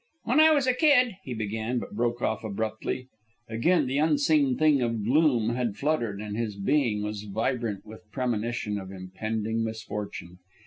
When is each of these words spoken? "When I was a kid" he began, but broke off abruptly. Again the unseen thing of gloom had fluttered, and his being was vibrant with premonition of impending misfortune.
"When 0.23 0.39
I 0.39 0.49
was 0.49 0.65
a 0.65 0.73
kid" 0.73 1.17
he 1.25 1.35
began, 1.35 1.77
but 1.77 1.93
broke 1.95 2.23
off 2.23 2.43
abruptly. 2.43 3.07
Again 3.47 3.85
the 3.85 3.99
unseen 3.99 4.57
thing 4.57 4.81
of 4.81 5.03
gloom 5.03 5.49
had 5.49 5.77
fluttered, 5.77 6.19
and 6.19 6.35
his 6.35 6.55
being 6.55 7.03
was 7.03 7.21
vibrant 7.25 7.85
with 7.85 8.11
premonition 8.11 8.79
of 8.79 8.89
impending 8.91 9.63
misfortune. 9.63 10.39